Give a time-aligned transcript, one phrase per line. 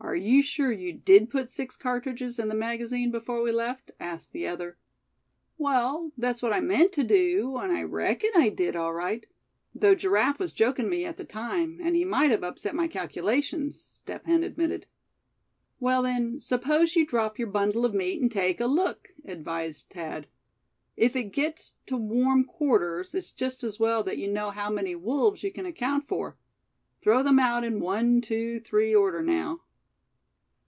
[0.00, 4.32] "Are you sure you did put six cartridges in the magazine before we left?" asked
[4.32, 4.76] the other.
[5.56, 9.24] "Well, that's what I meant to do, and I reckon I did, all right;
[9.74, 13.80] though Giraffe was joking me at the time, and he might have upset my calculations,"
[13.80, 14.84] Step Hen admitted.
[15.80, 20.26] "Well, then, suppose you drop your bundle of meat, and take a look," advised Thad.
[20.98, 24.94] "If it gets to warm quarters it's just as well that you know how many
[24.94, 26.36] wolves you can account for.
[27.00, 29.62] Throw them out in one, two, three order, now."